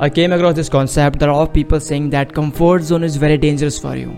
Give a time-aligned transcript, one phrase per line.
[0.00, 3.14] I came across this concept that a lot of people saying that comfort zone is
[3.16, 4.16] very dangerous for you.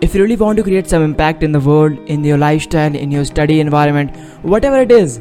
[0.00, 3.10] If you really want to create some impact in the world, in your lifestyle, in
[3.10, 5.20] your study environment, whatever it is,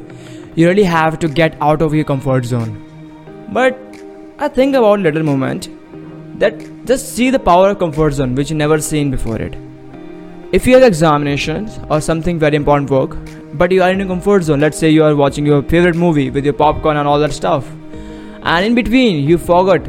[0.56, 2.72] you really have to get out of your comfort zone.
[3.52, 3.78] But
[4.38, 5.68] I think about little moment
[6.40, 9.54] that just see the power of comfort zone which you never seen before it.
[10.54, 13.18] If you have examinations or something very important work,
[13.56, 16.30] but you are in a comfort zone, let's say you are watching your favorite movie
[16.30, 17.70] with your popcorn and all that stuff,
[18.44, 19.84] and in between you forgot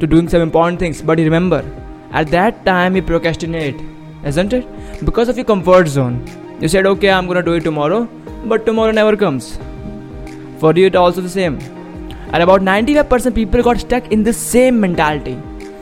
[0.00, 1.02] to doing some important things.
[1.02, 1.64] But you remember
[2.12, 3.80] at that time you procrastinate
[4.24, 5.04] isn't it?
[5.04, 6.24] Because of your comfort zone.
[6.60, 8.08] You said okay i'm gonna do it tomorrow
[8.44, 9.58] but tomorrow never comes.
[10.58, 11.58] For you it's also the same.
[12.32, 15.38] And about 95% people got stuck in the same mentality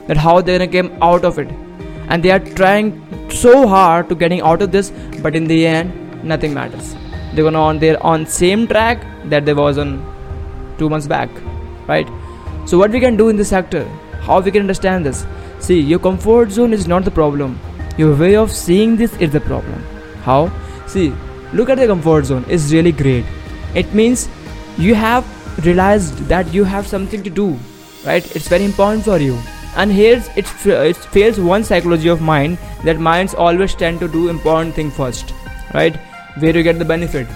[0.07, 1.49] that how they're gonna out of it.
[2.09, 6.23] And they are trying so hard to getting out of this but in the end
[6.23, 6.95] nothing matters.
[7.33, 9.99] They're gonna on their on same track that they was on
[10.77, 11.29] two months back
[11.87, 12.07] right?
[12.65, 13.87] So what we can do in this sector
[14.25, 15.25] how we can understand this?
[15.59, 17.59] See your comfort zone is not the problem.
[17.97, 19.83] Your way of seeing this is the problem.
[20.23, 20.51] How?
[20.87, 21.13] See
[21.53, 22.45] look at the comfort zone.
[22.49, 23.25] Is really great.
[23.75, 24.27] It means
[24.77, 25.23] you have
[25.65, 27.57] realized that you have something to do
[28.05, 28.35] right?
[28.35, 29.37] It's very important for you.
[29.75, 34.29] And here's it, it fails one psychology of mind that minds always tend to do
[34.29, 35.33] important thing first
[35.73, 35.95] right?
[36.39, 37.27] Where you get the benefit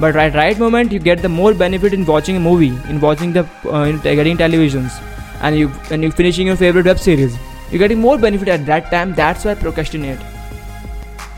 [0.00, 3.32] but right right moment you get the more benefit in watching a movie in watching
[3.32, 4.98] the uh, in getting televisions
[5.42, 7.36] and you and you finishing your favorite web series.
[7.70, 10.18] You're getting more benefit at that time that's why procrastinate.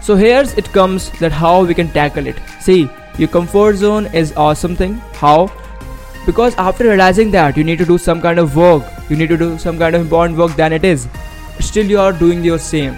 [0.00, 2.36] So here's it comes that how we can tackle it.
[2.60, 2.88] See
[3.18, 4.94] your comfort zone is awesome thing.
[5.24, 5.50] How?
[6.26, 8.84] Because after realizing that you need to do some kind of work.
[9.08, 11.08] You need to do some kind of important work than it is.
[11.60, 12.94] Still you are doing your same.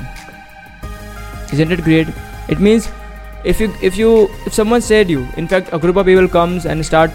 [1.52, 2.08] Isn't it great?
[2.48, 2.88] It means
[3.44, 6.66] if you if you if someone said you in fact a group of people comes
[6.66, 7.10] and start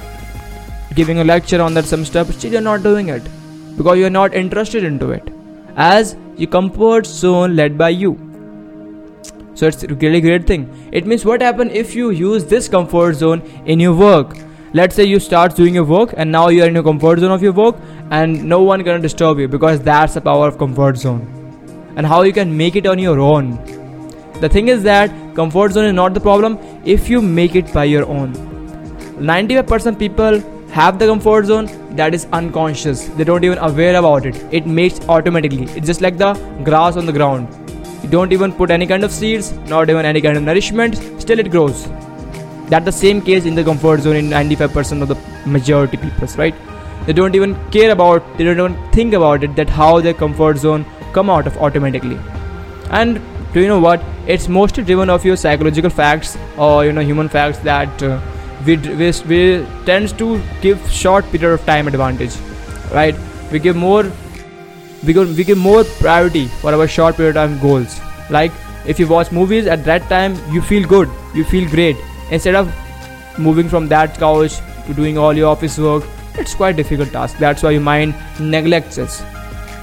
[0.96, 3.24] giving a lecture on that some stuff still you're not doing it.
[3.78, 5.30] Because you're not interested into it.
[5.76, 8.18] As your comfort zone led by you.
[9.54, 10.68] So it's really great thing.
[10.92, 14.38] It means what happen if you use this comfort zone in your work?
[14.74, 17.42] Let's say you start doing your work and now you're in your comfort zone of
[17.42, 17.76] your work
[18.12, 21.22] and no one gonna disturb you because that's the power of comfort zone.
[21.96, 23.56] And how you can make it on your own.
[24.42, 26.58] The thing is that comfort zone is not the problem
[26.94, 28.34] if you make it by your own.
[29.34, 30.42] 95% people
[30.78, 31.70] have the comfort zone
[32.00, 33.06] that is unconscious.
[33.20, 34.42] They don't even aware about it.
[34.60, 35.64] It makes automatically.
[35.78, 36.34] It's just like the
[36.64, 37.48] grass on the ground.
[38.04, 41.40] You don't even put any kind of seeds not even any kind of nourishment still
[41.46, 41.88] it grows.
[42.74, 45.18] That's the same case in the comfort zone in 95% of the
[45.58, 46.56] majority people right?
[47.08, 50.58] They don't even care about they don't even think about it that how their comfort
[50.70, 52.20] zone come out of automatically.
[53.02, 53.22] And
[53.54, 54.04] do you know what?
[54.28, 58.20] It's mostly driven of your psychological facts or you know human facts that uh,
[58.66, 62.36] we, we, we tends to give short period of time advantage
[62.92, 63.16] right?
[63.52, 64.04] We give more
[65.06, 68.00] give, we give more priority for our short period of time goals.
[68.30, 68.52] Like
[68.86, 71.98] if you watch movies at that time you feel good you feel great.
[72.32, 72.72] Instead of
[73.40, 76.04] moving from that couch to doing all your office work
[76.36, 77.38] it's quite difficult task.
[77.38, 79.24] That's why your mind neglects this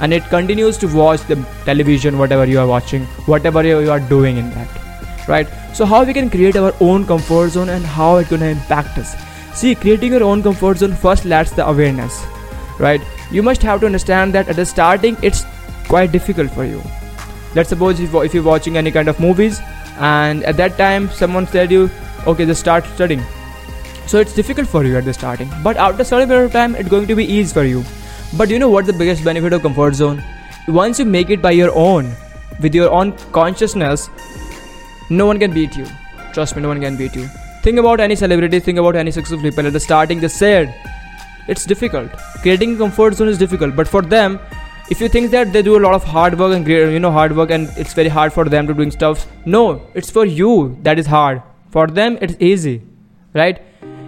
[0.01, 4.37] and it continues to watch the television whatever you are watching whatever you are doing
[4.37, 4.69] in that
[5.29, 5.49] right?
[5.75, 9.15] So how we can create our own comfort zone and how it gonna impact us?
[9.55, 12.25] See creating your own comfort zone first lacks the awareness
[12.79, 13.01] right?
[13.31, 15.45] You must have to understand that at the starting it's
[15.89, 16.83] quite difficult for you.
[17.55, 19.61] Let's suppose if, if you're watching any kind of movies
[19.99, 21.91] and at that time someone said you
[22.27, 23.23] okay just start studying.
[24.07, 26.77] So it's difficult for you at the starting but after a certain period of time
[26.77, 27.85] it's going to be easy for you
[28.35, 30.23] but you know what the biggest benefit of comfort zone?
[30.69, 32.13] Once you make it by your own,
[32.61, 34.11] with your own consciousness,
[35.11, 35.87] no one can beat you.
[36.33, 37.29] Trust me, no one can beat you.
[37.63, 39.67] Think about any celebrity, think about any successful people.
[39.67, 40.75] At the starting, they said
[41.49, 42.11] it's difficult.
[42.43, 44.41] Creating comfort zone is difficult, but for them,
[44.91, 47.35] if you think that they do a lot of hard work and you know hard
[47.35, 50.99] work and it's very hard for them to doing stuff, no, it's for you that
[50.99, 51.43] is hard.
[51.71, 52.83] For them, it's easy,
[53.35, 53.61] right?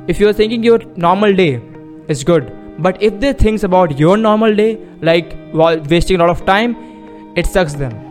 [0.06, 1.61] If you're thinking your normal day
[2.09, 6.31] is good, but if they think about your normal day, like while wasting a lot
[6.31, 6.76] of time,
[7.37, 8.05] it sucks them.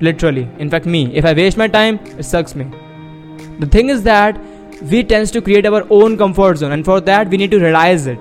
[0.00, 0.48] Literally.
[0.58, 2.66] In fact, me, if I waste my time, it sucks me.
[3.58, 4.38] The thing is that
[4.90, 8.06] we tends to create our own comfort zone, and for that we need to realize
[8.06, 8.18] it.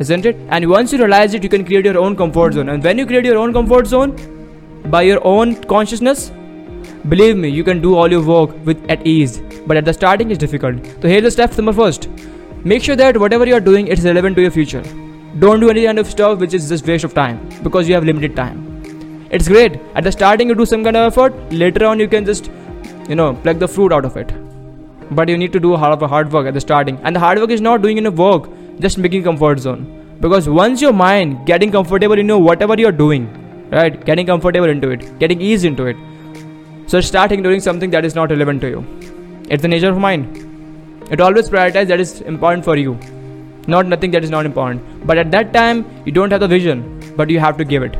[0.00, 0.36] Isn't it?
[0.48, 2.68] And once you realize it, you can create your own comfort zone.
[2.68, 4.16] And when you create your own comfort zone
[4.90, 6.30] by your own consciousness,
[7.08, 9.42] believe me, you can do all your work with at ease.
[9.66, 10.84] But at the starting, it's difficult.
[11.02, 12.08] So here's the step number first
[12.70, 14.82] make sure that whatever you are doing it's relevant to your future.
[15.42, 18.04] Don't do any kind of stuff which is just waste of time because you have
[18.04, 18.58] limited time.
[19.30, 19.78] It's great.
[19.94, 21.36] At the starting you do some kind of effort.
[21.52, 22.50] Later on you can just
[23.08, 24.34] you know pluck the fruit out of it.
[25.10, 26.98] But you need to do a hard work at the starting.
[27.04, 28.50] And the hard work is not doing enough work
[28.80, 29.86] just making comfort zone.
[30.20, 33.28] Because once your mind getting comfortable you whatever you're doing
[33.70, 34.04] right?
[34.04, 35.96] Getting comfortable into it getting ease into it.
[36.86, 38.86] So starting doing something that is not relevant to you.
[39.48, 40.47] It's the nature of mind
[41.10, 42.98] it always prioritize that is important for you.
[43.66, 45.06] Not nothing that is not important.
[45.06, 46.82] But at that time you don't have the vision
[47.16, 47.96] but you have to give it.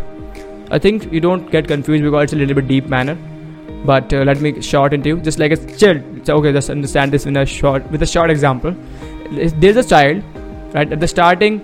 [0.70, 3.16] I think you don't get confused because it's a little bit deep manner.
[3.84, 5.20] But uh, let me short into you.
[5.20, 6.02] Just like a child.
[6.26, 8.76] So okay just understand this in a short with a short example.
[9.30, 10.22] There's a child
[10.74, 11.60] right at the starting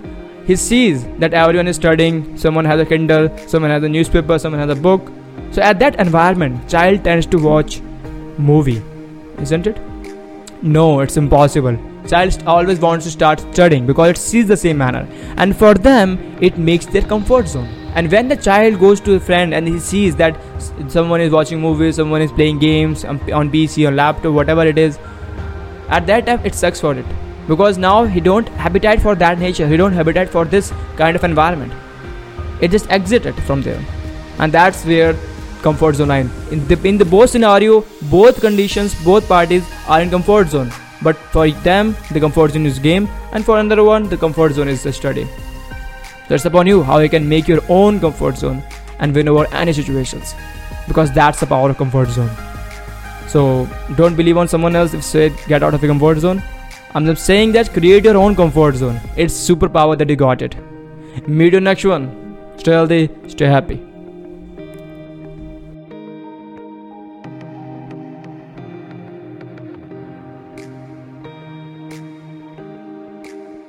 [0.46, 2.36] he sees that everyone is studying.
[2.38, 5.12] Someone has a kindle someone has a newspaper someone has a book.
[5.52, 7.80] So at that environment child tends to watch
[8.38, 8.82] movie
[9.40, 9.78] isn't it
[10.64, 11.76] no it's impossible.
[12.08, 15.06] Child always wants to start studying because it sees the same manner.
[15.36, 17.68] And for them it makes their comfort zone.
[17.94, 20.36] And when the child goes to a friend and he sees that
[20.88, 24.78] someone is watching movies someone is playing games um, on pc or laptop whatever it
[24.78, 24.98] is
[25.88, 27.06] at that time it sucks for it.
[27.46, 29.68] Because now he don't habitat for that nature.
[29.68, 31.74] He don't habitat for this kind of environment.
[32.62, 33.84] It just exited from there.
[34.38, 35.14] And that's where
[35.66, 37.80] comfort zone line in the in the both scenario
[38.14, 40.70] both conditions both parties are in comfort zone
[41.02, 44.72] but for them the comfort zone is game and for another one the comfort zone
[44.76, 45.26] is the study
[46.28, 48.62] that's upon you how you can make your own comfort zone
[48.98, 50.34] and win over any situations
[50.88, 52.30] because that's the power of comfort zone
[53.36, 53.46] so
[53.96, 56.42] don't believe on someone else if say get out of your comfort zone
[56.96, 59.00] I'm just saying that create your own comfort zone.
[59.16, 60.54] It's superpower that you got it.
[61.26, 62.06] Meet you next one.
[62.56, 63.93] Stay healthy, stay happy.